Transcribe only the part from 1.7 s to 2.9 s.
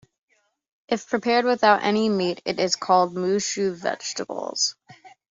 any meat, it is